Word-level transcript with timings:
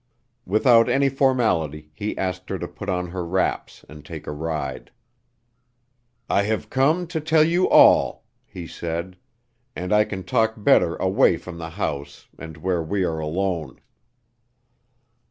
Without 0.47 0.89
any 0.89 1.09
formality 1.09 1.91
he 1.93 2.17
asked 2.17 2.49
her 2.49 2.57
to 2.57 2.67
put 2.67 2.89
on 2.89 3.11
her 3.11 3.23
wraps 3.23 3.85
and 3.87 4.03
take 4.03 4.25
a 4.25 4.31
ride. 4.31 4.89
"I 6.27 6.41
have 6.41 6.71
come 6.71 7.05
to 7.05 7.21
tell 7.21 7.43
you 7.43 7.69
all," 7.69 8.23
he 8.43 8.65
said, 8.65 9.15
"and 9.75 9.93
I 9.93 10.05
can 10.05 10.23
talk 10.23 10.55
better 10.57 10.95
away 10.95 11.37
from 11.37 11.59
the 11.59 11.69
house, 11.69 12.27
and 12.39 12.57
where 12.57 12.81
we 12.81 13.03
are 13.03 13.19
alone." 13.19 13.79